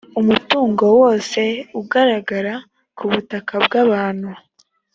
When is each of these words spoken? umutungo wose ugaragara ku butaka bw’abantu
umutungo 0.19 0.83
wose 0.99 1.41
ugaragara 1.81 2.53
ku 2.97 3.03
butaka 3.11 3.53
bw’abantu 3.65 4.29